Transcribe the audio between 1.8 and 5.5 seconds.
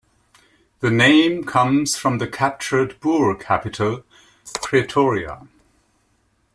from the captured Boer capital, Pretoria.